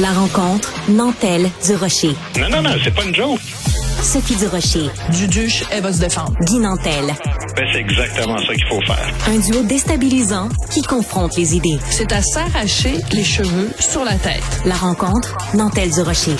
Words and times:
La 0.00 0.12
rencontre 0.12 0.72
Nantel 0.88 1.48
du 1.64 1.76
Rocher. 1.76 2.16
Non, 2.40 2.48
non, 2.48 2.62
non, 2.62 2.70
c'est 2.82 2.92
pas 2.92 3.04
une 3.04 3.14
joke. 3.14 3.38
Sophie 4.02 4.34
du 4.34 4.48
Rocher. 4.48 4.90
Duduche, 5.12 5.62
elle 5.70 5.84
va 5.84 5.92
se 5.92 6.00
défendre. 6.00 6.34
Guy 6.40 6.58
Nantel. 6.58 7.14
Ben, 7.56 7.64
c'est 7.72 7.78
exactement 7.78 8.36
ça 8.38 8.54
qu'il 8.54 8.66
faut 8.66 8.80
faire. 8.80 9.08
Un 9.28 9.38
duo 9.38 9.62
déstabilisant 9.62 10.48
qui 10.72 10.82
confronte 10.82 11.36
les 11.36 11.54
idées. 11.54 11.78
C'est 11.90 12.10
à 12.10 12.22
s'arracher 12.22 12.96
les 13.12 13.22
cheveux 13.22 13.70
sur 13.78 14.04
la 14.04 14.16
tête. 14.16 14.42
La 14.64 14.74
rencontre 14.74 15.36
Nantel 15.54 15.92
du 15.92 16.00
Rocher. 16.00 16.34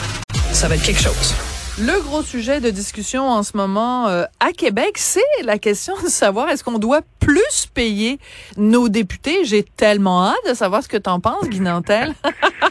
Ça 0.50 0.66
va 0.66 0.74
être 0.74 0.82
quelque 0.82 1.02
chose. 1.02 1.32
Le 1.78 2.00
gros 2.02 2.22
sujet 2.22 2.60
de 2.60 2.70
discussion 2.70 3.28
en 3.28 3.42
ce 3.44 3.56
moment 3.56 4.06
euh, 4.08 4.24
à 4.38 4.52
Québec, 4.52 4.92
c'est 4.96 5.20
la 5.44 5.58
question 5.58 5.94
de 6.04 6.08
savoir 6.08 6.48
est-ce 6.48 6.62
qu'on 6.62 6.78
doit 6.78 7.02
plus 7.24 7.66
payer 7.72 8.18
nos 8.56 8.88
députés. 8.88 9.44
J'ai 9.44 9.62
tellement 9.62 10.28
hâte 10.28 10.48
de 10.48 10.54
savoir 10.54 10.82
ce 10.82 10.88
que 10.88 10.96
tu 10.96 11.10
en 11.10 11.20
penses, 11.20 11.48
Guy 11.48 11.60
Nantel. 11.60 12.12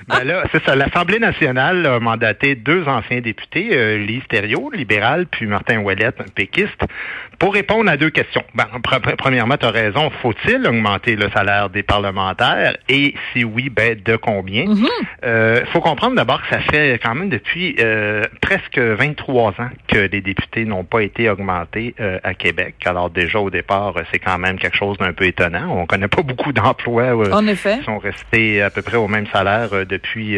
ben 0.07 0.23
là, 0.23 0.43
c'est 0.52 0.63
ça. 0.63 0.76
L'Assemblée 0.76 1.20
nationale 1.20 1.85
a 1.85 1.99
mandaté 1.99 2.55
deux 2.55 2.88
anciens 2.88 3.21
députés, 3.21 3.70
euh, 3.73 3.98
Lise 3.98 4.23
Thériault, 4.29 4.71
libéral, 4.71 5.26
puis 5.27 5.45
Martin 5.45 5.79
Ouellette, 5.81 6.21
péquiste, 6.35 6.81
pour 7.43 7.53
répondre 7.53 7.91
à 7.91 7.97
deux 7.97 8.09
questions. 8.09 8.45
Ben, 8.55 8.67
premièrement, 9.17 9.57
tu 9.57 9.65
as 9.65 9.71
raison. 9.71 10.09
Faut-il 10.21 10.65
augmenter 10.65 11.17
le 11.17 11.29
salaire 11.31 11.70
des 11.70 11.84
parlementaires? 11.84 12.77
Et 12.88 13.15
si 13.34 13.43
oui, 13.43 13.70
ben 13.70 13.99
de 14.01 14.15
combien? 14.15 14.63
Il 14.63 14.70
mm-hmm. 14.70 14.88
euh, 15.25 15.65
faut 15.73 15.81
comprendre 15.81 16.15
d'abord 16.15 16.41
que 16.41 16.48
ça 16.48 16.61
fait 16.61 16.98
quand 17.03 17.13
même 17.13 17.27
depuis 17.27 17.75
euh, 17.81 18.21
presque 18.41 18.79
23 18.79 19.49
ans 19.59 19.70
que 19.89 20.07
les 20.09 20.21
députés 20.21 20.63
n'ont 20.63 20.85
pas 20.85 21.03
été 21.03 21.29
augmentés 21.29 21.93
euh, 21.99 22.17
à 22.23 22.34
Québec. 22.34 22.75
Alors 22.85 23.09
déjà 23.09 23.39
au 23.39 23.49
départ, 23.49 23.95
c'est 24.13 24.20
quand 24.20 24.37
même 24.37 24.57
quelque 24.57 24.77
chose 24.77 24.98
d'un 24.99 25.12
peu 25.12 25.25
étonnant. 25.25 25.67
On 25.70 25.85
connaît 25.85 26.07
pas 26.07 26.21
beaucoup 26.23 26.53
d'emplois 26.53 27.13
effet. 27.45 27.79
qui 27.79 27.84
sont 27.84 27.98
restés 27.98 28.62
à 28.62 28.70
peu 28.70 28.81
près 28.81 28.95
au 28.95 29.09
même 29.09 29.27
salaire 29.34 29.67
depuis 29.85 30.37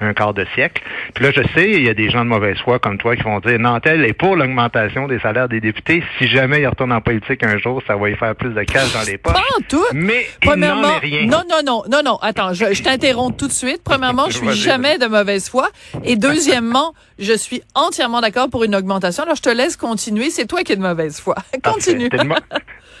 un 0.00 0.14
quart 0.14 0.32
de 0.32 0.46
siècle. 0.54 0.82
Puis 1.14 1.24
là, 1.24 1.30
je 1.30 1.42
sais, 1.54 1.72
il 1.72 1.84
y 1.84 1.90
a 1.90 1.94
des 1.94 2.08
gens 2.08 2.24
de 2.24 2.30
mauvaise 2.30 2.56
foi 2.64 2.78
comme 2.78 2.96
toi 2.96 3.16
qui 3.16 3.22
vont 3.22 3.40
dire 3.40 3.58
Nantel 3.58 4.06
est 4.06 4.14
pour 4.14 4.34
l'augmentation 4.34 5.08
des 5.08 5.18
salaires 5.18 5.50
des 5.50 5.60
députés. 5.60 6.02
Si 6.16 6.37
jamais 6.38 6.60
il 6.60 6.66
retourne 6.68 6.92
en 6.92 7.00
politique 7.00 7.42
un 7.42 7.58
jour, 7.58 7.82
ça 7.86 7.96
va 7.96 8.10
y 8.10 8.16
faire 8.16 8.34
plus 8.36 8.50
de 8.50 8.62
cash 8.62 8.92
dans 8.92 9.02
les 9.02 9.18
poches. 9.18 9.34
Pas 9.34 9.40
en 9.58 9.62
tout. 9.68 9.84
Mais 9.92 10.26
il 10.44 10.52
n'en 10.52 10.82
est 10.82 10.98
rien. 10.98 11.26
Non, 11.26 11.42
non, 11.50 11.62
non, 11.64 11.82
non, 11.90 12.02
non. 12.04 12.16
Attends, 12.22 12.52
je, 12.52 12.72
je 12.72 12.82
t'interromps 12.82 13.36
tout 13.36 13.48
de 13.48 13.52
suite. 13.52 13.82
Premièrement, 13.84 14.26
je 14.28 14.38
suis 14.38 14.52
jamais 14.52 14.98
de 14.98 15.06
mauvaise 15.06 15.48
foi. 15.48 15.68
Et 16.04 16.16
deuxièmement, 16.16 16.94
je 17.18 17.32
suis 17.32 17.62
entièrement 17.74 18.20
d'accord 18.20 18.48
pour 18.50 18.64
une 18.64 18.76
augmentation. 18.76 19.24
Alors, 19.24 19.36
je 19.36 19.42
te 19.42 19.48
laisse 19.48 19.76
continuer. 19.76 20.30
C'est 20.30 20.46
toi 20.46 20.62
qui 20.62 20.72
es 20.72 20.76
de 20.76 20.82
mauvaise 20.82 21.20
foi. 21.20 21.34
Continue. 21.64 22.08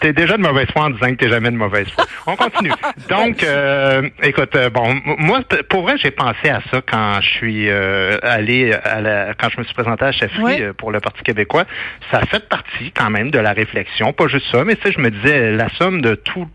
T'es 0.00 0.12
déjà 0.12 0.36
de 0.36 0.42
mauvaise 0.42 0.68
foi 0.72 0.84
en 0.84 0.90
disant 0.90 1.08
que 1.08 1.14
t'es 1.14 1.28
jamais 1.28 1.50
de 1.50 1.56
mauvaise 1.56 1.88
foi. 1.88 2.04
On 2.26 2.36
continue. 2.36 2.70
Donc, 3.08 3.42
euh, 3.42 4.08
écoute, 4.22 4.54
euh, 4.54 4.70
bon, 4.70 4.94
moi, 5.18 5.40
pour 5.68 5.82
vrai, 5.82 5.96
j'ai 5.98 6.12
pensé 6.12 6.48
à 6.48 6.60
ça 6.70 6.80
quand 6.88 7.20
je 7.20 7.28
suis 7.28 7.68
euh, 7.68 8.16
allé 8.22 8.72
à 8.72 9.00
la, 9.00 9.34
quand 9.34 9.48
je 9.50 9.58
me 9.58 9.64
suis 9.64 9.74
présenté 9.74 10.04
à 10.04 10.12
chefferie 10.12 10.62
euh, 10.62 10.72
pour 10.72 10.92
le 10.92 11.00
Parti 11.00 11.22
québécois. 11.24 11.64
Ça 12.12 12.20
fait 12.26 12.48
partie 12.48 12.92
quand 12.92 13.10
même 13.10 13.17
de 13.24 13.38
la 13.38 13.52
réflexion, 13.52 14.12
pas 14.12 14.28
juste 14.28 14.46
ça, 14.50 14.64
mais 14.64 14.76
tu 14.76 14.82
sais, 14.82 14.92
je 14.92 15.00
me 15.00 15.10
disais 15.10 15.52
la 15.52 15.68
somme 15.70 16.00
de 16.00 16.14
toutes 16.14 16.48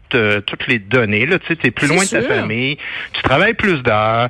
toutes 0.45 0.67
les 0.67 0.77
données. 0.77 1.25
Là, 1.25 1.39
tu 1.39 1.47
sais, 1.47 1.55
t'es 1.55 1.71
plus 1.71 1.87
loin 1.87 2.03
de 2.03 2.09
ta 2.09 2.21
famille, 2.21 2.77
tu 3.13 3.21
travailles 3.23 3.55
plus 3.55 3.81
d'heures, 3.81 4.29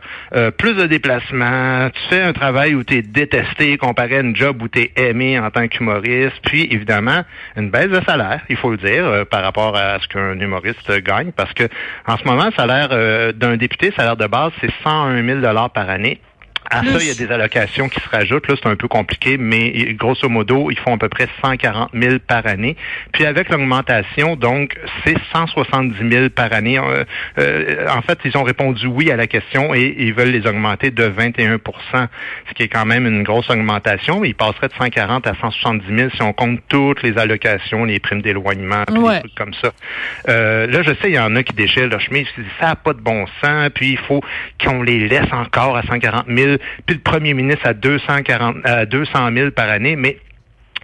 plus 0.58 0.76
de 0.76 0.86
déplacements, 0.86 1.90
tu 1.90 2.02
fais 2.10 2.22
un 2.22 2.32
travail 2.32 2.74
où 2.74 2.84
t'es 2.84 3.02
détesté 3.02 3.78
comparé 3.78 4.18
à 4.18 4.22
une 4.22 4.36
job 4.36 4.62
où 4.62 4.70
t'es 4.70 4.92
aimé 4.96 5.38
en 5.38 5.52
tant 5.52 5.68
qu'humoriste, 5.68 6.40
puis 6.44 6.70
évidemment 6.72 7.24
une 7.58 7.70
baisse 7.70 7.90
de 7.90 8.02
salaire, 8.06 8.42
il 8.50 8.56
faut 8.56 8.72
le 8.72 8.78
dire. 8.78 9.14
Euh, 9.14 9.26
par 9.26 9.44
rapport 9.44 9.76
à 9.76 10.00
ce 10.00 10.08
qu'un 10.08 10.40
humoriste 10.40 10.92
gagne, 11.02 11.32
parce 11.32 11.54
que 11.54 11.64
en 12.08 12.18
ce 12.18 12.24
moment, 12.26 12.46
le 12.46 12.52
salaire 12.52 12.90
euh, 12.92 13.32
d'un 13.32 13.58
député, 13.58 13.92
salaire 13.96 14.18
de 14.18 14.28
base, 14.28 14.52
c'est 14.62 14.72
101 14.84 15.24
000 15.26 15.40
dollars 15.40 15.72
par 15.72 15.90
année. 15.90 16.20
À 16.70 16.84
ça, 16.84 16.98
il 17.00 17.08
y 17.08 17.12
a 17.12 17.16
des 17.16 17.32
allocations 17.32 17.90
qui 17.90 18.00
se 18.00 18.10
rajoutent. 18.10 18.48
Là, 18.48 18.56
c'est 18.62 18.70
un 18.70 18.76
peu 18.76 18.88
compliqué, 18.88 19.38
mais 19.38 19.94
grosso 19.94 20.28
modo, 20.30 20.72
ils 20.72 20.80
font 20.80 20.96
à 20.96 20.98
peu 20.98 21.10
près 21.10 21.28
140 21.42 21.92
000 21.94 22.16
par 22.26 22.46
année. 22.48 22.76
Puis 23.12 23.26
avec 23.26 23.50
l'augmentation, 23.50 24.36
donc, 24.36 24.78
c'est 25.04 25.18
170 25.34 26.10
000 26.10 26.30
par 26.30 26.54
année. 26.54 26.80
Euh, 26.80 27.04
euh, 27.38 27.88
en 27.90 28.02
fait, 28.02 28.20
ils 28.26 28.38
ont 28.38 28.44
répondu 28.44 28.88
oui 28.88 29.12
à 29.12 29.16
la 29.16 29.28
question 29.28 29.74
et 29.74 29.96
ils 29.98 30.14
veulent 30.14 30.32
les 30.32 30.48
augmenter 30.48 30.92
de 30.92 31.04
21% 31.04 31.60
ce 31.94 32.54
qui 32.54 32.64
est 32.64 32.68
quand 32.68 32.86
même 32.86 33.06
une 33.06 33.24
grosse 33.24 33.50
augmentation. 33.50 34.24
Ils 34.24 34.36
passeraient 34.36 34.68
de 34.68 34.74
140 34.74 35.28
à 35.28 35.34
170 35.40 35.96
000 35.96 36.10
si 36.16 36.22
on 36.22 36.34
compte 36.34 36.60
toutes 36.68 37.04
les 37.04 37.18
allocations, 37.18 37.86
les 37.86 38.00
primes 38.00 38.22
d'éloignement, 38.22 38.84
des 38.88 39.20
trucs 39.20 39.36
comme 39.36 39.54
ça. 39.54 39.72
Euh, 40.30 40.68
là, 40.68 40.82
je 40.82 40.92
sais, 41.02 41.10
il 41.10 41.16
y 41.16 41.20
en 41.20 41.36
a 41.36 41.44
qui 41.44 41.54
déchirent 41.54 41.88
leur 41.88 42.02
chemise, 42.02 42.28
ça 42.60 42.68
n'a 42.68 42.76
pas 42.76 42.94
de 42.94 43.00
bon 43.00 43.26
sens, 43.42 43.70
puis 43.74 43.92
il 43.92 43.98
faut 43.98 44.22
qu'on 44.64 44.82
les 44.82 45.08
laisse 45.08 45.32
encore 45.32 45.78
à 45.78 45.84
140 45.84 46.26
000 46.28 46.53
puis 46.86 46.96
le 46.96 47.02
premier 47.02 47.34
ministre 47.34 47.68
à 47.68 47.74
240, 47.74 48.58
à 48.64 48.86
200 48.86 49.32
000 49.34 49.52
par 49.52 49.70
année, 49.70 49.96
mais 49.96 50.18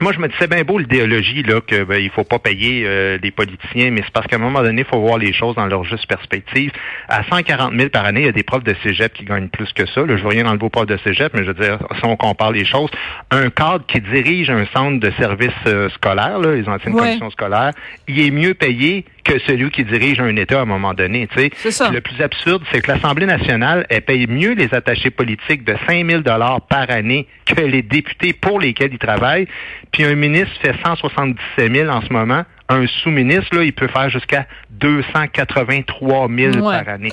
moi, 0.01 0.13
je 0.13 0.19
me 0.19 0.29
dis, 0.29 0.33
c'est 0.39 0.49
bien 0.49 0.63
beau 0.63 0.77
l'idéologie, 0.77 1.43
là, 1.43 1.59
que 1.59 1.83
ben, 1.83 1.99
il 2.01 2.09
faut 2.09 2.23
pas 2.23 2.39
payer 2.39 2.83
euh, 2.85 3.17
les 3.21 3.31
politiciens, 3.31 3.91
mais 3.91 4.01
c'est 4.05 4.13
parce 4.13 4.27
qu'à 4.27 4.37
un 4.37 4.39
moment 4.39 4.61
donné, 4.61 4.81
il 4.83 4.87
faut 4.87 4.99
voir 5.01 5.17
les 5.17 5.33
choses 5.33 5.55
dans 5.55 5.65
leur 5.65 5.83
juste 5.83 6.07
perspective. 6.07 6.71
À 7.09 7.23
140 7.23 7.73
000 7.75 7.89
par 7.89 8.05
année, 8.05 8.21
il 8.21 8.25
y 8.25 8.29
a 8.29 8.31
des 8.31 8.43
profs 8.43 8.63
de 8.63 8.73
cégep 8.81 9.13
qui 9.13 9.25
gagnent 9.25 9.49
plus 9.49 9.71
que 9.73 9.85
ça. 9.87 10.05
Là, 10.05 10.15
je 10.15 10.21
vois 10.21 10.31
rien 10.31 10.45
dans 10.45 10.53
le 10.53 10.57
beau 10.57 10.69
prof 10.69 10.85
de 10.85 10.97
cégep, 11.03 11.33
mais 11.33 11.43
je 11.43 11.51
veux 11.51 11.61
dire, 11.61 11.79
si 11.97 12.05
on 12.05 12.15
compare 12.15 12.53
les 12.53 12.63
choses, 12.63 12.89
un 13.31 13.49
cadre 13.49 13.85
qui 13.87 13.99
dirige 13.99 14.49
un 14.49 14.65
centre 14.67 15.01
de 15.01 15.11
services 15.19 15.51
euh, 15.67 15.89
scolaires, 15.89 16.39
là, 16.39 16.53
les 16.53 16.67
anciennes 16.69 16.95
commissions 16.95 17.29
scolaires, 17.31 17.73
il 18.07 18.25
est 18.25 18.31
mieux 18.31 18.53
payé 18.53 19.03
que 19.29 19.39
celui 19.39 19.69
qui 19.69 19.83
dirige 19.83 20.19
un 20.19 20.35
État 20.35 20.59
à 20.59 20.61
un 20.63 20.65
moment 20.65 20.93
donné. 20.93 21.27
Ça. 21.53 21.91
Le 21.91 22.01
plus 22.01 22.19
absurde, 22.21 22.63
c'est 22.71 22.81
que 22.81 22.91
l'Assemblée 22.91 23.27
nationale, 23.27 23.85
elle 23.89 24.01
paye 24.01 24.25
mieux 24.27 24.53
les 24.53 24.73
attachés 24.73 25.11
politiques 25.11 25.63
de 25.63 25.75
5 25.87 26.09
000 26.09 26.23
par 26.23 26.89
année 26.89 27.27
que 27.45 27.61
les 27.61 27.83
députés 27.83 28.33
pour 28.33 28.59
lesquels 28.59 28.91
ils 28.91 28.99
travaillent. 28.99 29.47
Puis 29.91 30.03
un 30.03 30.15
ministre 30.15 30.51
fait 30.61 30.73
177 30.83 31.75
000 31.75 31.89
en 31.89 32.01
ce 32.01 32.11
moment 32.11 32.43
un 32.69 32.85
sous-ministre, 33.01 33.55
là, 33.55 33.63
il 33.63 33.73
peut 33.73 33.87
faire 33.87 34.09
jusqu'à 34.09 34.45
283 34.71 36.27
000 36.29 36.51
par 36.61 36.87
année. 36.87 37.11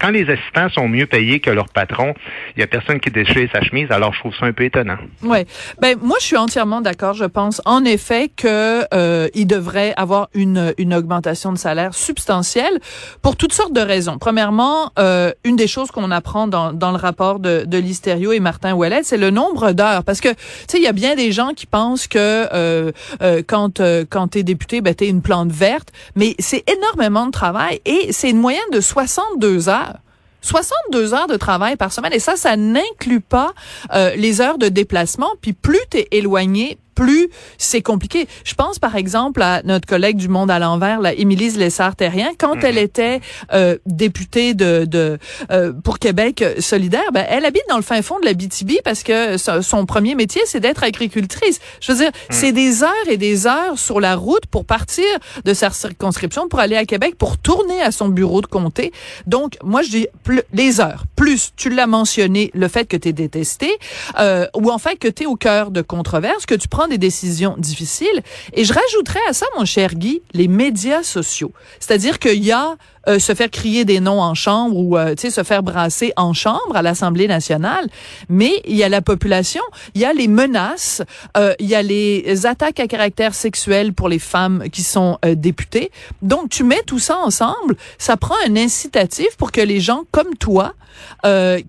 quand 0.00 0.10
les 0.10 0.28
assistants 0.28 0.68
sont 0.70 0.88
mieux 0.88 1.06
payés 1.06 1.40
que 1.40 1.50
leur 1.50 1.68
patron, 1.68 2.12
il 2.56 2.60
y 2.60 2.62
a 2.62 2.66
personne 2.66 3.00
qui 3.00 3.10
déchire 3.10 3.48
sa 3.52 3.62
chemise, 3.62 3.90
alors 3.90 4.12
je 4.12 4.18
trouve 4.18 4.34
ça 4.38 4.46
un 4.46 4.52
peu 4.52 4.64
étonnant. 4.64 4.98
Oui. 5.22 5.38
Ben, 5.80 5.96
moi, 6.02 6.16
je 6.20 6.26
suis 6.26 6.36
entièrement 6.36 6.80
d'accord. 6.80 7.14
Je 7.14 7.24
pense, 7.24 7.62
en 7.64 7.84
effet, 7.84 8.30
que 8.36 8.82
euh, 8.92 9.28
il 9.34 9.46
devrait 9.46 9.94
avoir 9.96 10.28
une, 10.34 10.74
une 10.76 10.92
augmentation 10.92 11.52
de 11.52 11.58
salaire 11.58 11.94
substantielle 11.94 12.78
pour 13.22 13.36
toutes 13.36 13.52
sortes 13.52 13.72
de 13.72 13.80
raisons. 13.80 14.18
Premièrement, 14.18 14.90
euh, 14.98 15.32
une 15.44 15.56
des 15.56 15.68
choses 15.68 15.90
qu'on 15.90 16.10
apprend 16.10 16.48
dans, 16.48 16.72
dans 16.72 16.90
le 16.90 16.98
rapport 16.98 17.38
de, 17.38 17.64
de 17.64 17.78
Listerio 17.78 18.32
et 18.32 18.40
Martin 18.40 18.74
Ouellet, 18.74 19.02
c'est 19.04 19.16
le 19.16 19.30
nombre 19.30 19.72
d'heures. 19.72 20.02
Parce 20.02 20.20
que, 20.20 20.30
tu 20.30 20.36
sais, 20.68 20.78
il 20.78 20.82
y 20.82 20.88
a 20.88 20.92
bien 20.92 21.14
des 21.14 21.30
gens 21.30 21.52
qui 21.54 21.66
pensent 21.66 22.08
que 22.08 22.18
euh, 22.18 22.90
euh 23.22 23.42
quand, 23.46 23.80
euh, 23.80 24.04
quand 24.08 24.28
tu 24.28 24.38
es 24.38 24.42
député, 24.42 24.80
ben, 24.80 24.94
une 25.04 25.20
plante 25.20 25.52
verte, 25.52 25.88
mais 26.14 26.34
c'est 26.38 26.64
énormément 26.70 27.26
de 27.26 27.30
travail 27.30 27.80
et 27.84 28.12
c'est 28.12 28.30
une 28.30 28.38
moyenne 28.38 28.62
de 28.72 28.80
62 28.80 29.68
heures. 29.68 29.98
62 30.40 31.12
heures 31.12 31.26
de 31.26 31.36
travail 31.36 31.76
par 31.76 31.92
semaine 31.92 32.12
et 32.12 32.18
ça, 32.18 32.36
ça 32.36 32.56
n'inclut 32.56 33.20
pas 33.20 33.52
euh, 33.92 34.14
les 34.16 34.40
heures 34.40 34.58
de 34.58 34.68
déplacement. 34.68 35.30
Puis 35.40 35.52
plus 35.52 35.80
tu 35.90 35.98
es 35.98 36.08
éloigné, 36.12 36.78
plus 36.96 37.28
c'est 37.58 37.82
compliqué. 37.82 38.26
Je 38.42 38.54
pense 38.54 38.80
par 38.80 38.96
exemple 38.96 39.42
à 39.42 39.62
notre 39.62 39.86
collègue 39.86 40.16
du 40.16 40.28
Monde 40.28 40.50
à 40.50 40.58
l'envers, 40.58 41.00
la 41.00 41.14
Émilie 41.14 41.50
Lessard-Terrien, 41.50 42.30
quand 42.38 42.64
elle 42.64 42.76
mhm. 42.76 42.82
était 42.82 43.20
euh, 43.52 43.76
députée 43.86 44.54
de, 44.54 44.84
de 44.84 45.18
euh, 45.52 45.72
pour 45.84 46.00
Québec 46.00 46.44
solidaire, 46.58 47.12
ben, 47.12 47.24
elle 47.28 47.44
habite 47.44 47.62
dans 47.68 47.76
le 47.76 47.82
fin 47.82 48.02
fond 48.02 48.18
de 48.18 48.24
la 48.24 48.32
BTB 48.32 48.82
parce 48.82 49.04
que 49.04 49.36
son 49.36 49.86
premier 49.86 50.16
métier 50.16 50.42
c'est 50.46 50.60
d'être 50.60 50.82
agricultrice. 50.82 51.60
Je 51.80 51.92
veux 51.92 51.98
dire, 51.98 52.10
mhm. 52.10 52.36
c'est 52.36 52.52
des 52.52 52.82
heures 52.82 52.90
et 53.08 53.18
des 53.18 53.46
heures 53.46 53.78
sur 53.78 54.00
la 54.00 54.16
route 54.16 54.46
pour 54.46 54.64
partir 54.64 55.04
de 55.44 55.54
sa 55.54 55.70
circonscription 55.70 56.48
pour 56.48 56.58
aller 56.58 56.76
à 56.76 56.86
Québec 56.86 57.14
pour 57.18 57.38
tourner 57.38 57.80
à 57.82 57.92
son 57.92 58.08
bureau 58.08 58.40
de 58.40 58.46
comté. 58.46 58.92
Donc 59.26 59.56
moi 59.62 59.82
je 59.82 59.90
dis 59.90 60.08
plus, 60.24 60.42
les 60.52 60.80
heures 60.80 61.04
plus 61.14 61.52
tu 61.56 61.68
l'as 61.68 61.86
mentionné 61.86 62.50
le 62.54 62.68
fait 62.68 62.86
que 62.86 62.96
tu 62.96 63.08
es 63.08 63.12
détesté 63.12 63.70
euh, 64.18 64.46
ou 64.56 64.70
en 64.70 64.78
fait 64.78 64.96
que 64.96 65.08
tu 65.08 65.24
es 65.24 65.26
au 65.26 65.36
cœur 65.36 65.70
de 65.70 65.82
controverses 65.82 66.46
que 66.46 66.54
tu 66.54 66.68
prends 66.68 66.85
des 66.88 66.98
décisions 66.98 67.56
difficiles. 67.58 68.22
Et 68.52 68.64
je 68.64 68.72
rajouterais 68.72 69.20
à 69.28 69.32
ça, 69.32 69.46
mon 69.56 69.64
cher 69.64 69.94
Guy, 69.94 70.22
les 70.32 70.48
médias 70.48 71.02
sociaux. 71.02 71.52
C'est-à-dire 71.80 72.18
qu'il 72.18 72.44
y 72.44 72.52
a 72.52 72.76
euh, 73.08 73.18
se 73.20 73.34
faire 73.34 73.50
crier 73.50 73.84
des 73.84 74.00
noms 74.00 74.20
en 74.20 74.34
chambre 74.34 74.76
ou 74.76 74.96
euh, 74.96 75.14
se 75.16 75.42
faire 75.44 75.62
brasser 75.62 76.12
en 76.16 76.32
chambre 76.32 76.74
à 76.74 76.82
l'Assemblée 76.82 77.28
nationale, 77.28 77.88
mais 78.28 78.60
il 78.64 78.76
y 78.76 78.82
a 78.82 78.88
la 78.88 79.00
population, 79.00 79.62
il 79.94 80.00
y 80.00 80.04
a 80.04 80.12
les 80.12 80.26
menaces, 80.26 81.02
euh, 81.36 81.54
il 81.60 81.66
y 81.66 81.74
a 81.74 81.82
les 81.82 82.46
attaques 82.46 82.80
à 82.80 82.88
caractère 82.88 83.34
sexuel 83.34 83.92
pour 83.92 84.08
les 84.08 84.18
femmes 84.18 84.64
qui 84.72 84.82
sont 84.82 85.18
députées. 85.24 85.90
Donc 86.22 86.50
tu 86.50 86.64
mets 86.64 86.82
tout 86.86 86.98
ça 86.98 87.18
ensemble, 87.18 87.76
ça 87.98 88.16
prend 88.16 88.34
un 88.46 88.56
incitatif 88.56 89.36
pour 89.36 89.52
que 89.52 89.60
les 89.60 89.80
gens 89.80 90.02
comme 90.10 90.34
toi 90.36 90.74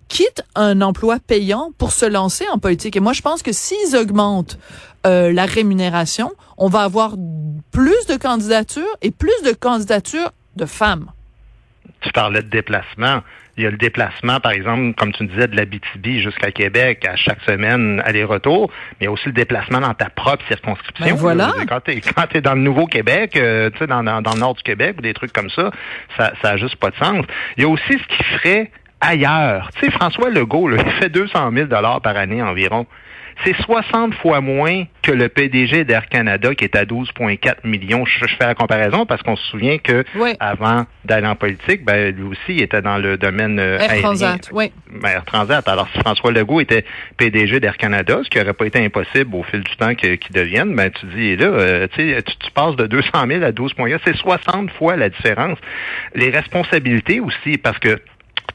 quittent 0.07 0.43
un 0.55 0.81
emploi 0.81 1.17
payant 1.25 1.71
pour 1.77 1.91
se 1.91 2.05
lancer 2.05 2.45
en 2.51 2.59
politique. 2.59 2.95
Et 2.95 2.99
moi 2.99 3.13
je 3.13 3.21
pense 3.21 3.41
que 3.41 3.51
s'ils 3.51 3.95
augmentent 3.95 4.57
la 5.03 5.45
rémunération, 5.45 6.31
on 6.57 6.69
va 6.69 6.81
avoir 6.81 7.15
plus 7.71 8.05
de 8.07 8.15
candidatures 8.15 8.97
et 9.01 9.11
plus 9.11 9.41
de 9.45 9.51
candidatures 9.51 10.31
de 10.55 10.65
femmes. 10.65 11.11
Tu 12.01 12.11
parlais 12.11 12.41
de 12.41 12.49
déplacement. 12.49 13.21
Il 13.57 13.63
y 13.63 13.67
a 13.67 13.71
le 13.71 13.77
déplacement, 13.77 14.39
par 14.39 14.51
exemple, 14.51 14.93
comme 14.93 15.11
tu 15.13 15.23
me 15.23 15.29
disais, 15.29 15.47
de 15.47 15.55
la 15.55 15.65
BTB 15.65 16.19
jusqu'à 16.19 16.51
Québec 16.51 17.03
à 17.07 17.15
chaque 17.15 17.41
semaine, 17.41 18.03
aller-retour, 18.05 18.69
mais 18.91 18.95
il 19.01 19.03
y 19.05 19.07
a 19.07 19.11
aussi 19.11 19.25
le 19.25 19.31
déplacement 19.31 19.79
dans 19.79 19.95
ta 19.95 20.09
propre 20.09 20.45
circonscription. 20.47 21.05
Ben 21.05 21.15
voilà. 21.15 21.53
Quand 21.67 21.81
tu 21.81 22.37
es, 22.37 22.41
dans 22.41 22.53
le 22.53 22.61
Nouveau-Québec, 22.61 23.35
euh, 23.35 23.71
tu 23.71 23.79
sais, 23.79 23.87
dans, 23.87 24.03
dans, 24.03 24.21
dans 24.21 24.33
le 24.33 24.39
nord 24.39 24.53
du 24.53 24.61
Québec 24.61 24.95
ou 24.99 25.01
des 25.01 25.15
trucs 25.15 25.33
comme 25.33 25.49
ça, 25.49 25.71
ça 26.17 26.33
ça 26.41 26.51
a 26.51 26.57
juste 26.57 26.75
pas 26.75 26.91
de 26.91 26.95
sens. 26.97 27.25
Il 27.57 27.63
y 27.63 27.65
a 27.65 27.69
aussi 27.69 27.93
ce 27.93 28.15
qui 28.15 28.23
ferait 28.23 28.71
ailleurs. 29.01 29.69
Tu 29.75 29.85
sais, 29.85 29.91
François 29.91 30.29
Legault, 30.29 30.67
là, 30.67 30.77
il 30.85 30.91
fait 30.93 31.09
200 31.09 31.51
000 31.51 31.67
par 31.67 32.15
année 32.15 32.41
environ. 32.41 32.85
C'est 33.43 33.55
60 33.55 34.15
fois 34.15 34.41
moins 34.41 34.85
que 35.03 35.11
le 35.11 35.29
PDG 35.29 35.83
d'Air 35.85 36.09
Canada 36.09 36.53
qui 36.55 36.63
est 36.63 36.75
à 36.75 36.85
12,4 36.85 37.65
millions. 37.65 38.05
Je, 38.05 38.27
je 38.27 38.35
fais 38.35 38.45
la 38.45 38.55
comparaison 38.55 39.05
parce 39.05 39.21
qu'on 39.21 39.35
se 39.35 39.47
souvient 39.49 39.77
que 39.77 40.03
Oui. 40.15 40.33
avant 40.39 40.85
d'aller 41.05 41.27
en 41.27 41.35
politique, 41.35 41.85
ben, 41.85 42.13
lui 42.15 42.23
aussi 42.23 42.39
il 42.49 42.61
était 42.61 42.81
dans 42.81 42.97
le 42.97 43.17
domaine 43.17 43.59
euh, 43.59 43.77
Air 43.77 43.91
aérien. 43.91 44.01
Transat, 44.01 44.49
oui. 44.51 44.71
Ben, 44.91 45.09
Air 45.09 45.25
Transat. 45.25 45.67
Alors, 45.67 45.87
si 45.93 45.99
François 45.99 46.31
Legault 46.31 46.59
était 46.61 46.83
PDG 47.17 47.59
d'Air 47.59 47.77
Canada, 47.77 48.19
ce 48.23 48.29
qui 48.29 48.37
n'aurait 48.37 48.53
pas 48.53 48.65
été 48.65 48.83
impossible 48.83 49.35
au 49.35 49.43
fil 49.43 49.61
du 49.61 49.75
temps 49.77 49.93
qu'il 49.95 50.17
devienne, 50.31 50.75
ben, 50.75 50.89
tu 50.91 51.05
dis, 51.07 51.35
là, 51.35 51.45
euh, 51.45 51.87
tu, 51.93 52.13
sais, 52.13 52.23
tu, 52.23 52.51
passes 52.51 52.75
de 52.75 52.87
200 52.87 53.09
000 53.27 53.43
à 53.43 53.51
12 53.51 53.73
points. 53.75 53.89
C'est 54.03 54.15
60 54.15 54.71
fois 54.71 54.95
la 54.95 55.09
différence. 55.09 55.57
Les 56.15 56.29
responsabilités 56.29 57.19
aussi, 57.19 57.57
parce 57.57 57.77
que 57.79 57.99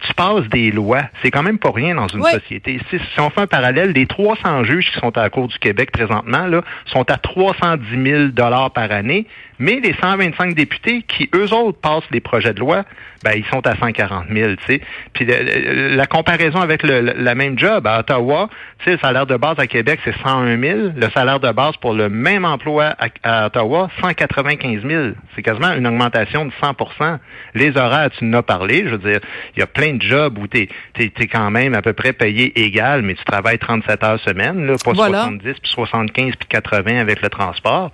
tu 0.07 0.15
passes 0.15 0.49
des 0.49 0.71
lois. 0.71 1.03
C'est 1.23 1.31
quand 1.31 1.43
même 1.43 1.59
pas 1.59 1.71
rien 1.73 1.95
dans 1.95 2.09
une 2.09 2.21
Oui. 2.23 2.31
société. 2.33 2.79
Si, 2.91 2.99
si 2.99 3.21
on 3.21 3.31
fait 3.31 3.43
un 3.43 3.47
parallèle, 3.47 3.93
les 3.93 4.07
300 4.07 4.65
juges 4.65 4.91
qui 4.93 4.99
sont 5.01 5.17
à 5.17 5.23
la 5.23 5.31
Cour 5.31 5.49
du 5.49 5.59
Québec 5.59 5.91
présentement 5.93 6.47
là, 6.47 6.63
sont 6.87 7.09
à 7.11 7.17
310 7.17 8.03
000 8.11 8.25
dollars 8.29 8.71
par 8.73 8.91
année, 8.93 9.27
mais 9.59 9.81
les 9.81 9.95
125 10.01 10.55
députés 10.55 11.03
qui, 11.03 11.31
eux 11.35 11.53
autres, 11.53 11.79
passent 11.81 12.09
les 12.11 12.21
projets 12.21 12.53
de 12.53 12.61
loi, 12.61 12.85
ben, 13.25 13.33
ils 13.37 13.45
sont 13.47 13.65
à 13.67 13.77
140 13.77 14.25
000, 14.33 14.51
tu 14.57 14.65
sais. 14.67 14.81
Puis 15.13 15.25
le- 15.25 15.95
la 15.95 16.07
comparaison 16.07 16.61
avec 16.61 16.83
le, 16.83 17.01
la 17.17 17.35
même 17.37 17.57
job 17.57 17.87
à 17.87 18.01
Ottawa, 18.01 18.49
tu 18.81 18.87
sais, 18.87 18.91
le 18.93 18.99
salaire 18.99 19.27
de 19.27 19.37
base 19.37 19.59
à 19.61 19.69
Québec, 19.69 20.01
c'est 20.05 20.17
101 20.25 20.59
000. 20.61 20.79
Le 20.97 21.09
salaire 21.11 21.39
de 21.39 21.53
base 21.53 21.77
pour 21.77 21.93
le 21.95 22.09
même 22.09 22.45
emploi 22.45 22.95
à, 22.99 23.07
à 23.23 23.47
Ottawa, 23.47 23.89
195 24.01 24.83
000. 24.85 25.03
C'est 25.37 25.43
quasiment 25.43 25.73
une 25.73 25.87
augmentation 25.87 26.45
de 26.47 26.51
100% 26.61 27.19
Les 27.55 27.77
horaires, 27.77 28.11
tu 28.11 28.25
en 28.25 28.33
as 28.33 28.43
parlé. 28.43 28.83
Je 28.85 28.91
veux 28.97 28.99
dire, 28.99 29.21
il 29.57 29.61
y 29.61 29.63
a 29.63 29.67
plein 29.69 29.92
de 29.93 30.03
jobs 30.03 30.39
où 30.39 30.47
tu 30.47 30.69
es, 30.99 31.27
quand 31.27 31.51
même 31.51 31.75
à 31.75 31.83
peu 31.83 31.93
près 31.93 32.13
payé 32.13 32.59
égal, 32.61 33.03
mais 33.03 33.15
tu 33.15 33.25
travailles 33.25 33.59
37 33.59 34.05
heures 34.05 34.21
semaine, 34.21 34.67
là, 34.67 34.75
pas 34.85 34.93
Voilà. 34.93 35.25
70, 35.25 35.43
puis 35.43 35.71
75, 35.71 36.37
puis 36.37 36.49
80 36.49 36.99
avec 36.99 37.23
le 37.23 37.29
transport. 37.29 37.93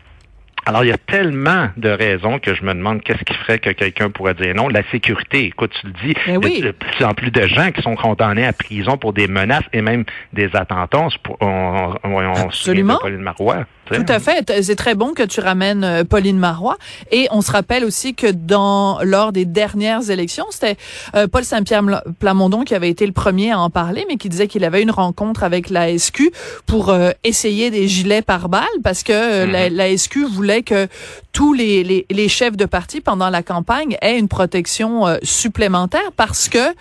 Alors, 0.68 0.84
il 0.84 0.88
y 0.88 0.92
a 0.92 0.98
tellement 0.98 1.68
de 1.78 1.88
raisons 1.88 2.38
que 2.38 2.54
je 2.54 2.62
me 2.62 2.74
demande 2.74 3.02
qu'est-ce 3.02 3.24
qui 3.24 3.32
ferait 3.32 3.58
que 3.58 3.70
quelqu'un 3.70 4.10
pourrait 4.10 4.34
dire 4.34 4.54
non. 4.54 4.68
La 4.68 4.82
sécurité, 4.90 5.46
écoute, 5.46 5.70
tu 5.80 5.86
le 5.86 5.92
dis, 6.04 6.14
Ben 6.26 6.36
oui. 6.44 6.60
de, 6.60 6.66
de 6.66 6.70
plus 6.72 7.04
en 7.06 7.14
plus 7.14 7.30
de 7.30 7.46
gens 7.46 7.70
qui 7.72 7.80
sont 7.80 7.94
condamnés 7.96 8.44
à 8.46 8.52
prison 8.52 8.98
pour 8.98 9.14
des 9.14 9.28
menaces 9.28 9.64
et 9.72 9.80
même 9.80 10.04
des 10.34 10.50
attentats. 10.54 11.08
On, 11.40 11.94
on, 12.04 12.34
Absolument. 12.34 12.96
de 12.96 12.98
Pauline 13.00 13.20
Marois. 13.22 13.64
Tout 13.90 14.04
à 14.08 14.18
fait. 14.18 14.52
C'est 14.62 14.76
très 14.76 14.94
bon 14.94 15.14
que 15.14 15.22
tu 15.22 15.40
ramènes 15.40 15.82
euh, 15.82 16.04
Pauline 16.04 16.38
Marois. 16.38 16.76
Et 17.10 17.26
on 17.30 17.40
se 17.40 17.50
rappelle 17.50 17.86
aussi 17.86 18.14
que 18.14 18.30
dans 18.30 18.98
lors 19.02 19.32
des 19.32 19.46
dernières 19.46 20.10
élections, 20.10 20.44
c'était 20.50 20.76
euh, 21.14 21.26
Paul 21.26 21.42
Saint-Pierre 21.42 22.02
Plamondon 22.20 22.64
qui 22.64 22.74
avait 22.74 22.90
été 22.90 23.06
le 23.06 23.12
premier 23.12 23.52
à 23.52 23.58
en 23.58 23.70
parler, 23.70 24.04
mais 24.06 24.16
qui 24.16 24.28
disait 24.28 24.46
qu'il 24.46 24.64
avait 24.64 24.82
une 24.82 24.90
rencontre 24.90 25.42
avec 25.42 25.70
la 25.70 25.96
SQ 25.96 26.24
pour 26.66 26.90
euh, 26.90 27.12
essayer 27.24 27.70
des 27.70 27.88
gilets 27.88 28.20
par 28.20 28.50
balles 28.50 28.66
parce 28.84 29.02
que 29.02 29.12
euh, 29.14 29.46
la, 29.46 29.70
la 29.70 29.96
SQ 29.96 30.18
voulait 30.30 30.57
que 30.62 30.88
tous 31.32 31.52
les, 31.52 31.84
les, 31.84 32.06
les 32.10 32.28
chefs 32.28 32.56
de 32.56 32.64
parti 32.64 33.00
pendant 33.00 33.30
la 33.30 33.42
campagne 33.42 33.96
aient 34.02 34.18
une 34.18 34.28
protection 34.28 35.06
euh, 35.06 35.16
supplémentaire 35.22 36.12
parce 36.16 36.48
que 36.48 36.74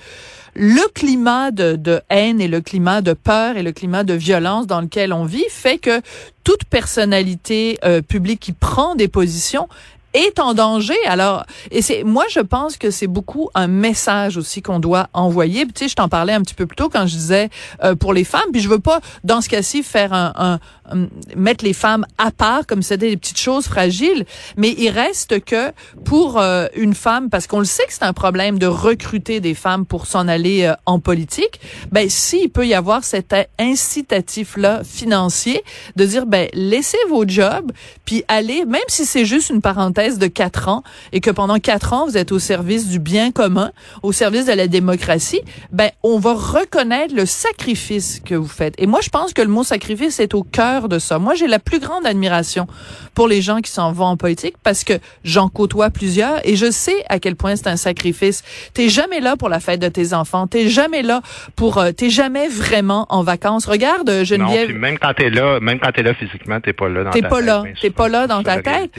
le 0.60 0.82
climat 0.94 1.52
de, 1.52 1.76
de 1.76 2.02
haine 2.10 2.42
et 2.42 2.48
le 2.48 2.62
climat 2.62 3.02
de 3.02 3.14
peur 3.14 3.58
et 3.58 3.64
le 3.64 3.72
climat 3.72 4.04
de 4.04 4.14
violence 4.14 4.66
dans 4.66 4.82
lequel 4.82 5.14
on 5.14 5.24
vit 5.24 5.46
fait 5.50 5.78
que 5.78 6.02
toute 6.44 6.64
personnalité 6.66 7.78
euh, 7.86 8.02
publique 8.02 8.40
qui 8.40 8.54
prend 8.54 8.96
des 8.96 9.08
positions 9.08 9.68
est 10.14 10.40
en 10.40 10.56
danger. 10.56 10.96
Alors, 11.06 11.46
et 11.70 11.84
c'est 11.84 12.04
moi 12.04 12.24
je 12.32 12.40
pense 12.40 12.78
que 12.78 12.90
c'est 12.90 13.06
beaucoup 13.08 13.50
un 13.54 13.68
message 13.68 14.38
aussi 14.38 14.64
qu'on 14.64 14.80
doit 14.80 15.10
envoyer. 15.14 15.66
Tu 15.68 15.72
sais, 15.76 15.88
je 15.90 15.96
t'en 15.96 16.10
parlais 16.10 16.34
un 16.34 16.42
petit 16.42 16.56
peu 16.56 16.66
plus 16.66 16.78
tôt 16.78 16.90
quand 16.90 17.06
je 17.06 17.14
disais 17.16 17.50
euh, 17.84 17.94
pour 17.94 18.14
les 18.14 18.24
femmes. 18.24 18.50
Puis 18.52 18.62
je 18.62 18.70
veux 18.70 18.80
pas 18.80 19.00
dans 19.24 19.42
ce 19.42 19.50
cas-ci 19.50 19.84
faire 19.84 20.14
un, 20.14 20.34
un- 20.38 20.60
un- 20.92 21.08
mettre 21.36 21.64
les 21.64 21.74
femmes 21.74 22.06
à 22.18 22.32
part 22.32 22.66
comme 22.68 22.82
c'était 22.82 23.10
des 23.10 23.18
petites 23.18 23.40
choses 23.40 23.66
fragiles. 23.66 24.26
Mais 24.56 24.74
il 24.78 24.90
reste 24.90 25.44
que 25.44 25.72
pour 26.06 26.40
euh, 26.40 26.68
une 26.76 26.94
femme, 26.94 27.30
parce 27.30 27.48
qu'on 27.48 27.60
le 27.60 27.66
sait 27.66 27.86
que 27.86 27.94
c'est 27.94 28.04
un 28.04 28.14
problème 28.14 28.60
de 28.60 28.68
recruter 28.68 29.40
des 29.40 29.54
femmes 29.54 29.86
pour 29.86 30.06
s'en 30.06 30.28
aller 30.28 30.64
euh, 30.64 30.74
en 30.86 31.00
politique. 31.00 31.60
Ben 31.92 32.10
s'il 32.10 32.50
peut 32.50 32.66
y 32.68 32.74
avoir 32.74 33.04
cet 33.04 33.34
incitatif 33.60 34.58
là 34.58 34.82
financier 34.84 35.64
de 35.96 36.06
dire 36.06 36.26
ben 36.26 36.48
laissez 36.54 36.98
vos 37.10 37.28
jobs 37.28 37.72
puis 38.06 38.24
allez 38.28 38.66
même 38.66 38.82
si 38.88 39.06
c'est 39.06 39.26
juste 39.26 39.50
une 39.50 39.62
parenthèse 39.62 40.18
de 40.18 40.28
quatre 40.28 40.68
ans 40.70 40.84
et 41.12 41.20
que 41.22 41.30
pendant 41.32 41.60
quatre 41.60 41.94
ans 41.94 42.06
vous 42.06 42.18
êtes 42.18 42.32
au 42.32 42.40
service 42.40 42.88
du 42.88 43.00
bien 43.00 43.32
commun, 43.32 43.72
au 44.04 44.12
service 44.12 44.46
de 44.46 44.54
la 44.54 44.68
démocratie, 44.68 45.42
ben 45.72 45.90
on 46.04 46.20
va 46.20 46.34
reconnaître 46.34 47.14
le 47.16 47.26
sacrifice 47.26 48.22
que 48.24 48.36
vous 48.36 48.48
faites. 48.48 48.76
Et 48.78 48.88
moi 48.88 49.00
je 49.02 49.10
pense 49.10 49.34
que 49.34 49.42
le 49.42 49.48
mot 49.50 49.64
sacrifice 49.64 50.20
est 50.20 50.34
au 50.34 50.44
cœur 50.44 50.77
de 50.88 51.00
ça. 51.00 51.18
Moi 51.18 51.34
j'ai 51.36 51.48
la 51.48 51.60
plus 51.60 51.80
grande 51.80 52.06
admiration 52.06 52.68
pour 53.16 53.28
les 53.28 53.42
gens 53.42 53.60
qui 53.62 53.72
s'en 53.72 53.92
vont 53.92 54.06
en 54.06 54.18
politique 54.18 54.56
parce 54.64 54.84
que 54.84 54.94
j'en 55.24 55.50
côtoie 55.50 55.90
plusieurs 55.90 56.40
et 56.48 56.56
je 56.56 56.70
sais 56.70 57.04
à 57.10 57.18
quel 57.20 57.36
point 57.36 57.56
c'est 57.56 57.68
un 57.68 57.76
sacrifice. 57.78 58.44
T'es 58.74 58.90
jamais 58.90 59.20
là 59.20 59.36
pour 59.36 59.50
la 59.50 59.60
fête 59.60 59.80
de 59.82 59.88
tes 59.88 60.14
enfants, 60.14 60.46
t'es 60.46 60.68
jamais 60.70 61.02
là 61.02 61.22
pour, 61.56 61.80
euh, 61.80 61.92
t'es 61.92 62.10
jamais 62.12 62.48
vraiment 62.48 63.06
en 63.10 63.24
vacances. 63.24 63.66
Regarde 63.66 64.10
euh, 64.10 64.20
Non, 64.20 64.24
Geneviève. 64.26 64.68
puis 64.68 64.78
même 64.78 65.00
quand 65.00 65.14
t'es 65.16 65.30
là, 65.32 65.60
même 65.60 65.80
quand 65.80 65.92
t'es 65.92 66.04
là 66.04 66.14
physiquement, 66.14 66.62
t'es 66.62 66.74
pas 66.74 66.90
là 66.90 67.04
dans 67.06 67.10
T'es 67.12 67.22
ta 67.22 67.30
pas 67.30 67.38
tête, 67.38 67.46
là. 67.46 67.64
T'es 67.82 67.90
pas 67.90 68.08
là 68.10 68.28
dans 68.28 68.44
ta 68.44 68.62
tête. 68.62 68.92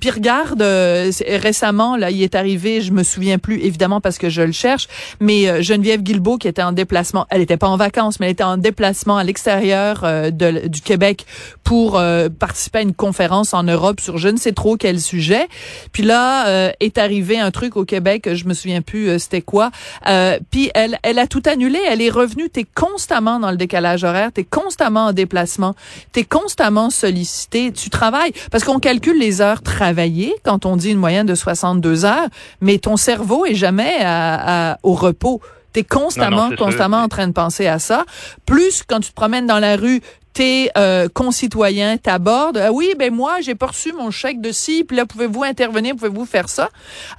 Puis 0.00 0.10
regarde, 0.10 0.62
euh, 0.62 1.10
récemment, 1.28 1.96
là, 1.96 2.10
il 2.10 2.22
est 2.22 2.34
arrivé, 2.34 2.80
je 2.80 2.92
me 2.92 3.02
souviens 3.02 3.38
plus 3.38 3.58
évidemment 3.60 4.00
parce 4.00 4.18
que 4.18 4.28
je 4.28 4.42
le 4.42 4.52
cherche, 4.52 4.88
mais 5.20 5.48
euh, 5.48 5.62
Geneviève 5.62 6.02
Guilbeault 6.02 6.38
qui 6.38 6.48
était 6.48 6.62
en 6.62 6.72
déplacement, 6.72 7.26
elle 7.30 7.40
était 7.40 7.56
pas 7.56 7.68
en 7.68 7.76
vacances, 7.76 8.20
mais 8.20 8.26
elle 8.26 8.32
était 8.32 8.44
en 8.44 8.56
déplacement 8.56 9.16
à 9.16 9.24
l'extérieur 9.24 10.02
euh, 10.04 10.30
du 10.30 10.80
Québec 10.80 11.09
pour 11.64 11.98
euh, 11.98 12.28
participer 12.28 12.78
à 12.78 12.82
une 12.82 12.94
conférence 12.94 13.54
en 13.54 13.62
Europe 13.62 14.00
sur 14.00 14.18
je 14.18 14.28
ne 14.28 14.36
sais 14.36 14.52
trop 14.52 14.76
quel 14.76 15.00
sujet. 15.00 15.46
Puis 15.92 16.02
là 16.02 16.46
euh, 16.48 16.70
est 16.80 16.98
arrivé 16.98 17.38
un 17.38 17.50
truc 17.50 17.76
au 17.76 17.84
Québec, 17.84 18.28
je 18.34 18.44
me 18.44 18.54
souviens 18.54 18.82
plus 18.82 19.08
euh, 19.08 19.18
c'était 19.18 19.42
quoi. 19.42 19.70
Euh, 20.06 20.38
puis 20.50 20.70
elle, 20.74 20.98
elle 21.02 21.18
a 21.18 21.26
tout 21.26 21.42
annulé, 21.46 21.78
elle 21.88 22.02
est 22.02 22.10
revenue. 22.10 22.48
T'es 22.50 22.66
constamment 22.74 23.38
dans 23.38 23.50
le 23.50 23.56
décalage 23.56 24.04
horaire, 24.04 24.30
t'es 24.32 24.44
constamment 24.44 25.06
en 25.06 25.12
déplacement, 25.12 25.74
t'es 26.12 26.24
constamment 26.24 26.90
sollicité, 26.90 27.72
tu 27.72 27.90
travailles 27.90 28.32
parce 28.50 28.64
qu'on 28.64 28.78
calcule 28.78 29.18
les 29.18 29.40
heures 29.40 29.62
travaillées 29.62 30.34
quand 30.44 30.66
on 30.66 30.76
dit 30.76 30.90
une 30.90 30.98
moyenne 30.98 31.26
de 31.26 31.34
62 31.34 32.04
heures, 32.04 32.28
mais 32.60 32.78
ton 32.78 32.96
cerveau 32.96 33.46
est 33.46 33.54
jamais 33.54 33.96
à- 34.00 34.72
à- 34.72 34.78
au 34.82 34.94
repos. 34.94 35.40
T'es 35.72 35.84
constamment, 35.84 36.36
Non, 36.36 36.42
non, 36.44 36.50
c'est 36.50 36.56
ça. 36.58 36.64
constamment 36.64 37.02
en 37.02 37.08
train 37.08 37.26
de 37.28 37.32
penser 37.32 37.66
à 37.66 37.78
ça. 37.78 38.04
Plus 38.46 38.82
quand 38.86 39.00
tu 39.00 39.10
te 39.10 39.14
promènes 39.14 39.46
dans 39.46 39.58
la 39.58 39.76
rue, 39.76 40.00
tes 40.32 40.70
euh, 40.78 41.08
concitoyens 41.12 41.96
t'abordent. 41.96 42.58
Ah 42.58 42.72
oui, 42.72 42.94
ben 42.98 43.12
moi, 43.12 43.40
j'ai 43.40 43.54
pas 43.54 43.66
reçu 43.66 43.92
mon 43.92 44.10
chèque 44.10 44.40
de 44.40 44.52
ci, 44.52 44.84
puis 44.84 44.96
là, 44.96 45.04
pouvez-vous 45.06 45.42
intervenir, 45.42 45.94
pouvez-vous 45.96 46.24
faire 46.24 46.48
ça? 46.48 46.68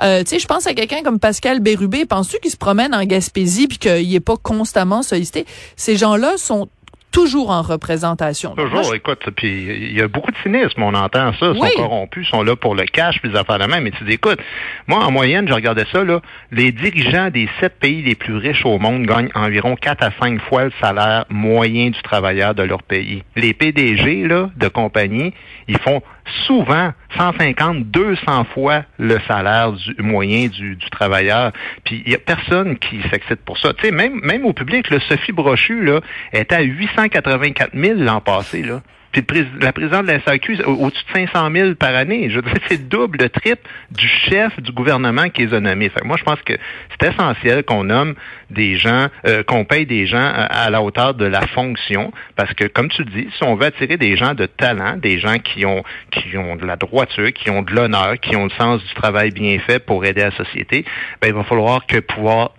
Euh, 0.01 0.23
tu 0.23 0.29
sais, 0.29 0.39
je 0.39 0.47
pense 0.47 0.65
à 0.67 0.73
quelqu'un 0.73 1.03
comme 1.03 1.19
Pascal 1.19 1.59
Bérubé. 1.59 2.05
Penses-tu 2.05 2.39
qu'il 2.39 2.51
se 2.51 2.57
promène 2.57 2.95
en 2.95 3.03
Gaspésie 3.03 3.67
puis 3.67 3.77
qu'il 3.79 4.15
est 4.15 4.19
pas 4.21 4.37
constamment 4.41 5.03
sollicité? 5.03 5.45
Ces 5.75 5.97
gens-là 5.97 6.37
sont 6.37 6.69
toujours 7.11 7.49
en 7.51 7.61
représentation. 7.61 8.53
Moi, 8.57 8.67
Toujours, 8.69 8.95
écoute, 8.95 9.19
puis 9.35 9.49
il 9.89 9.93
y 9.97 10.01
a 10.01 10.07
beaucoup 10.07 10.31
de 10.31 10.37
cynisme, 10.43 10.81
on 10.81 10.93
entend 10.93 11.33
ça, 11.33 11.51
ils 11.53 11.59
Oui. 11.61 11.69
sont 11.75 11.81
corrompus, 11.83 12.27
ils 12.27 12.29
sont 12.31 12.43
là 12.43 12.55
pour 12.55 12.75
le 12.75 12.83
cash, 12.85 13.19
puis 13.21 13.29
des 13.29 13.37
affaires 13.37 13.59
de 13.59 13.65
même, 13.65 13.83
mais 13.83 13.91
tu 13.91 14.03
dis, 14.03 14.13
écoute, 14.13 14.39
moi, 14.87 15.03
en 15.05 15.11
moyenne, 15.11 15.47
je 15.47 15.53
regardais 15.53 15.85
ça, 15.91 16.03
là, 16.03 16.21
les 16.51 16.71
dirigeants 16.71 17.29
des 17.29 17.47
sept 17.59 17.77
pays 17.79 18.01
les 18.01 18.15
plus 18.15 18.37
riches 18.37 18.65
au 18.65 18.79
monde 18.79 19.03
gagnent 19.05 19.29
environ 19.35 19.75
4 19.75 20.03
à 20.03 20.11
5 20.21 20.41
fois 20.43 20.65
le 20.65 20.71
salaire 20.81 21.25
moyen 21.29 21.89
du 21.89 22.01
travailleur 22.01 22.55
de 22.55 22.63
leur 22.63 22.83
pays. 22.83 23.23
Les 23.35 23.53
PDG, 23.53 24.27
là, 24.27 24.49
de 24.55 24.67
compagnie, 24.67 25.33
ils 25.67 25.77
font 25.79 26.01
souvent 26.45 26.91
150, 27.17 27.85
200 27.85 28.45
fois 28.53 28.83
le 28.97 29.17
salaire 29.27 29.73
du 29.73 29.95
moyen 29.99 30.47
du, 30.47 30.75
du 30.75 30.89
travailleur. 30.89 31.51
Puis 31.83 32.03
il 32.05 32.11
y 32.11 32.15
a 32.15 32.19
personne 32.19 32.77
qui 32.77 33.01
s'excite 33.09 33.41
pour 33.45 33.57
ça. 33.57 33.73
Tu 33.73 33.85
sais, 33.85 33.91
même, 33.91 34.19
même 34.21 34.45
au 34.45 34.53
public, 34.53 34.89
le 34.89 34.99
Sophie 34.99 35.31
Brochu, 35.31 35.83
là, 35.83 36.01
était 36.33 36.55
à 36.55 36.61
884 36.61 37.71
000 37.73 37.99
l'an 37.99 38.21
passé, 38.21 38.63
là. 38.63 38.81
Puis 39.11 39.25
la 39.59 39.73
présidente 39.73 40.05
de 40.05 40.11
la 40.11 40.21
SAQ, 40.21 40.63
au-dessus 40.63 41.03
de 41.13 41.27
500 41.27 41.51
000 41.51 41.75
par 41.75 41.93
année. 41.95 42.29
Je 42.29 42.35
veux 42.35 42.41
dire, 42.43 42.53
c'est 42.69 42.87
double, 42.87 43.19
le 43.19 43.29
triple 43.29 43.67
du 43.91 44.07
chef 44.07 44.59
du 44.61 44.71
gouvernement 44.71 45.29
qui 45.29 45.45
les 45.45 45.53
a 45.53 45.59
nommés. 45.59 45.89
Fait 45.89 46.03
moi, 46.03 46.17
je 46.17 46.23
pense 46.23 46.41
que 46.43 46.53
c'est 46.91 47.09
essentiel 47.09 47.63
qu'on 47.63 47.83
nomme 47.83 48.15
des 48.49 48.77
gens, 48.77 49.07
euh, 49.27 49.43
qu'on 49.43 49.65
paye 49.65 49.85
des 49.85 50.05
gens 50.05 50.31
à, 50.33 50.69
la 50.69 50.81
hauteur 50.81 51.13
de 51.13 51.25
la 51.25 51.41
fonction, 51.47 52.11
parce 52.35 52.53
que, 52.53 52.65
comme 52.65 52.89
tu 52.89 53.03
dis, 53.05 53.27
si 53.35 53.43
on 53.43 53.55
veut 53.55 53.65
attirer 53.65 53.97
des 53.97 54.15
gens 54.15 54.33
de 54.33 54.45
talent, 54.45 54.97
des 54.97 55.19
gens 55.19 55.37
qui 55.39 55.65
ont, 55.65 55.83
qui 56.11 56.37
ont 56.37 56.55
de 56.55 56.65
la 56.65 56.75
droiture, 56.75 57.31
qui 57.33 57.49
ont 57.49 57.61
de 57.61 57.73
l'honneur, 57.73 58.19
qui 58.19 58.35
ont 58.35 58.45
le 58.45 58.51
sens 58.51 58.83
du 58.83 58.93
travail 58.93 59.31
bien 59.31 59.59
fait 59.59 59.79
pour 59.79 60.05
aider 60.05 60.21
la 60.21 60.31
société, 60.31 60.85
ben, 61.21 61.27
il 61.27 61.33
va 61.33 61.43
falloir 61.43 61.85
que 61.85 61.99
pouvoir 61.99 62.51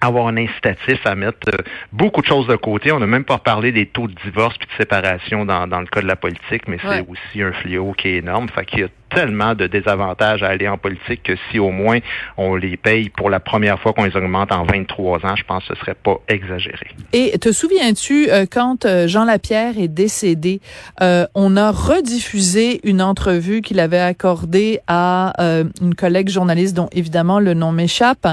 avoir 0.00 0.28
un 0.28 0.36
incitatif 0.36 1.04
à 1.06 1.14
mettre 1.14 1.48
euh, 1.48 1.62
beaucoup 1.92 2.22
de 2.22 2.26
choses 2.26 2.46
de 2.46 2.56
côté. 2.56 2.92
On 2.92 3.00
n'a 3.00 3.06
même 3.06 3.24
pas 3.24 3.38
parlé 3.38 3.72
des 3.72 3.86
taux 3.86 4.08
de 4.08 4.14
divorce 4.24 4.56
puis 4.58 4.68
de 4.68 4.72
séparation 4.72 5.44
dans, 5.44 5.66
dans 5.66 5.80
le 5.80 5.86
cas 5.86 6.00
de 6.02 6.06
la 6.06 6.16
politique, 6.16 6.68
mais 6.68 6.78
c'est 6.82 7.04
aussi 7.08 7.42
un 7.42 7.52
fléau 7.52 7.92
qui 7.92 8.08
est 8.08 8.16
énorme. 8.16 8.48
Fait 8.48 8.64
qu'il 8.64 8.80
y 8.80 8.84
a 8.84 8.88
tellement 9.10 9.54
de 9.54 9.66
désavantages 9.66 10.42
à 10.42 10.48
aller 10.48 10.68
en 10.68 10.78
politique 10.78 11.22
que 11.22 11.34
si 11.50 11.58
au 11.58 11.70
moins 11.70 11.98
on 12.36 12.54
les 12.54 12.76
paye 12.76 13.08
pour 13.10 13.30
la 13.30 13.40
première 13.40 13.78
fois 13.80 13.92
qu'on 13.92 14.04
les 14.04 14.16
augmente 14.16 14.52
en 14.52 14.64
23 14.64 15.26
ans, 15.26 15.36
je 15.36 15.44
pense 15.44 15.66
que 15.66 15.74
ce 15.74 15.80
serait 15.80 15.94
pas 15.94 16.20
exagéré. 16.28 16.88
Et 17.12 17.36
te 17.38 17.52
souviens-tu, 17.52 18.30
euh, 18.30 18.46
quand 18.50 18.84
euh, 18.84 19.08
Jean 19.08 19.24
Lapierre 19.24 19.78
est 19.78 19.88
décédé, 19.88 20.60
euh, 21.02 21.26
on 21.34 21.56
a 21.56 21.70
rediffusé 21.70 22.80
une 22.84 23.02
entrevue 23.02 23.62
qu'il 23.62 23.80
avait 23.80 23.98
accordée 23.98 24.80
à 24.86 25.32
une 25.80 25.94
collègue 25.94 26.28
journaliste 26.28 26.74
dont 26.74 26.88
évidemment 26.92 27.40
le 27.40 27.54
nom 27.54 27.72
m'échappe, 27.72 28.26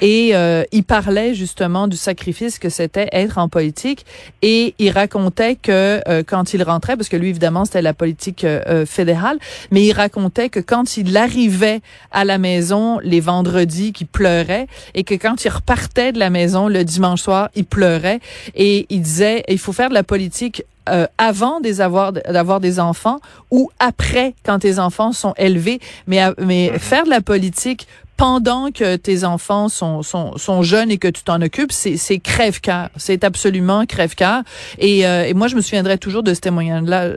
et 0.00 0.32
il 0.72 0.84
parlait 0.84 1.34
justement 1.34 1.88
du 1.88 1.96
sacrifice 1.96 2.58
que 2.58 2.68
c'était 2.68 3.08
être 3.12 3.38
en 3.38 3.48
politique, 3.48 4.04
et 4.42 4.74
il 4.78 4.90
racontait 4.90 5.56
que 5.56 6.00
quand 6.22 6.54
il 6.54 6.62
rentrait, 6.62 6.96
parce 6.96 7.08
que 7.08 7.16
lui 7.16 7.28
évidemment 7.28 7.64
c'était 7.64 7.82
la 7.82 7.94
politique 7.94 8.46
fédérale, 8.86 9.38
mais 9.70 9.82
il 9.82 9.92
racontait 9.92 10.19
que 10.28 10.60
quand 10.60 10.96
il 10.96 11.16
arrivait 11.16 11.80
à 12.10 12.24
la 12.24 12.38
maison 12.38 12.98
les 13.02 13.20
vendredis, 13.20 13.92
qu'il 13.92 14.06
pleurait 14.06 14.66
et 14.94 15.04
que 15.04 15.14
quand 15.14 15.44
il 15.44 15.48
repartait 15.48 16.12
de 16.12 16.18
la 16.18 16.30
maison 16.30 16.68
le 16.68 16.84
dimanche 16.84 17.22
soir, 17.22 17.48
il 17.54 17.64
pleurait 17.64 18.20
et 18.54 18.86
il 18.90 19.02
disait 19.02 19.44
il 19.48 19.58
faut 19.58 19.72
faire 19.72 19.88
de 19.88 19.94
la 19.94 20.04
politique 20.04 20.64
euh, 20.88 21.06
avant 21.18 21.60
d'avoir 21.60 22.60
des 22.60 22.80
enfants 22.80 23.20
ou 23.50 23.70
après 23.78 24.34
quand 24.44 24.58
tes 24.58 24.78
enfants 24.78 25.12
sont 25.12 25.34
élevés, 25.36 25.80
mais 26.06 26.20
mais 26.38 26.70
mm-hmm. 26.70 26.78
faire 26.78 27.04
de 27.04 27.10
la 27.10 27.20
politique 27.20 27.86
pendant 28.20 28.70
que 28.70 28.96
tes 28.96 29.24
enfants 29.24 29.70
sont, 29.70 30.02
sont, 30.02 30.36
sont 30.36 30.62
jeunes 30.62 30.90
et 30.90 30.98
que 30.98 31.08
tu 31.08 31.22
t'en 31.22 31.40
occupes, 31.40 31.72
c'est 31.72 32.18
crève-cœur. 32.18 32.90
C'est 32.96 33.24
absolument 33.24 33.86
crève-cœur. 33.86 34.42
Et, 34.78 35.06
euh, 35.06 35.24
et 35.24 35.32
moi, 35.32 35.48
je 35.48 35.56
me 35.56 35.62
souviendrai 35.62 35.96
toujours 35.96 36.22
de 36.22 36.34
ce 36.34 36.40
témoignage-là 36.40 37.12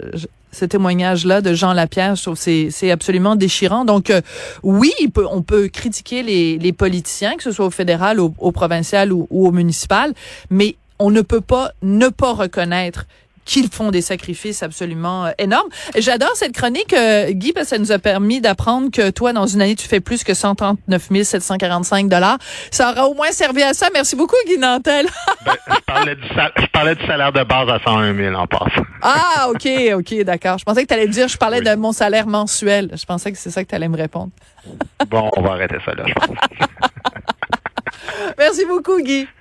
ce 0.53 0.65
témoignage-là 0.65 1.41
de 1.41 1.53
Jean 1.53 1.73
Lapierre. 1.73 2.15
Je 2.15 2.23
trouve 2.23 2.37
c'est 2.37 2.91
absolument 2.91 3.35
déchirant. 3.35 3.83
Donc 3.83 4.09
euh, 4.09 4.21
oui, 4.63 4.93
on 5.29 5.41
peut 5.41 5.67
critiquer 5.67 6.23
les, 6.23 6.57
les 6.57 6.71
politiciens, 6.71 7.35
que 7.35 7.43
ce 7.43 7.51
soit 7.51 7.65
au 7.65 7.71
fédéral, 7.71 8.19
au, 8.19 8.33
au 8.37 8.51
provincial 8.51 9.11
ou, 9.11 9.27
ou 9.29 9.47
au 9.47 9.51
municipal, 9.51 10.13
mais 10.49 10.75
on 10.99 11.09
ne 11.09 11.21
peut 11.21 11.41
pas 11.41 11.71
ne 11.81 12.07
pas 12.07 12.33
reconnaître 12.33 13.05
qu'ils 13.45 13.69
font 13.69 13.91
des 13.91 14.01
sacrifices 14.01 14.63
absolument 14.63 15.25
euh, 15.25 15.31
énormes. 15.37 15.69
J'adore 15.97 16.35
cette 16.35 16.53
chronique, 16.53 16.93
euh, 16.93 17.31
Guy, 17.31 17.53
parce 17.53 17.65
que 17.65 17.75
ça 17.75 17.77
nous 17.77 17.91
a 17.91 17.99
permis 17.99 18.41
d'apprendre 18.41 18.91
que 18.91 19.09
toi, 19.09 19.33
dans 19.33 19.47
une 19.47 19.61
année, 19.61 19.75
tu 19.75 19.87
fais 19.87 19.99
plus 19.99 20.23
que 20.23 20.33
139 20.33 21.09
745 21.23 22.09
dollars. 22.09 22.37
Ça 22.71 22.91
aura 22.91 23.07
au 23.07 23.13
moins 23.13 23.31
servi 23.31 23.63
à 23.63 23.73
ça. 23.73 23.87
Merci 23.93 24.15
beaucoup, 24.15 24.35
Guy 24.47 24.57
Nantel. 24.57 25.07
ben, 25.45 25.53
je, 25.67 25.79
parlais 25.85 26.15
du 26.15 26.23
je, 26.23 26.67
parlais 26.67 26.95
du 26.95 27.05
salaire 27.05 27.31
de 27.31 27.43
base 27.43 27.69
à 27.69 27.79
101 27.83 28.15
000 28.15 28.35
en 28.35 28.47
passant. 28.47 28.85
ah, 29.01 29.47
OK, 29.49 29.67
OK, 29.95 30.23
d'accord. 30.23 30.57
Je 30.57 30.63
pensais 30.63 30.83
que 30.83 30.87
tu 30.87 30.93
allais 30.93 31.07
dire, 31.07 31.27
je 31.27 31.37
parlais 31.37 31.61
de 31.61 31.75
mon 31.75 31.91
salaire 31.91 32.27
mensuel. 32.27 32.91
Je 32.95 33.05
pensais 33.05 33.31
que 33.31 33.37
c'est 33.37 33.51
ça 33.51 33.63
que 33.63 33.69
tu 33.69 33.75
allais 33.75 33.89
me 33.89 33.97
répondre. 33.97 34.31
bon, 35.07 35.29
on 35.35 35.41
va 35.41 35.53
arrêter 35.53 35.77
ça 35.85 35.93
là, 35.93 36.03
je 36.07 36.13
pense. 36.13 36.29
Merci 38.37 38.65
beaucoup, 38.65 39.01
Guy. 39.01 39.27